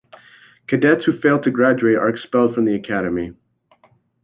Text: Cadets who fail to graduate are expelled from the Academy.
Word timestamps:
Cadets 0.65 1.05
who 1.05 1.15
fail 1.19 1.39
to 1.41 1.51
graduate 1.51 1.95
are 1.95 2.09
expelled 2.09 2.55
from 2.55 2.65
the 2.65 2.73
Academy. 2.73 3.33